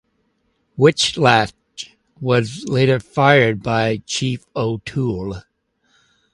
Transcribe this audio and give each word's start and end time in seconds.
Whitlatch 0.79 1.53
was 2.19 2.63
later 2.65 2.99
fired 2.99 3.61
by 3.61 3.97
Chief 4.07 4.47
O'Toole. 4.55 5.43